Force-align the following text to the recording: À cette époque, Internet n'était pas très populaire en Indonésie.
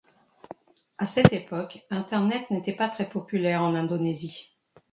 À 0.97 1.05
cette 1.05 1.31
époque, 1.31 1.85
Internet 1.91 2.49
n'était 2.49 2.73
pas 2.73 2.89
très 2.89 3.07
populaire 3.07 3.61
en 3.61 3.75
Indonésie. 3.75 4.51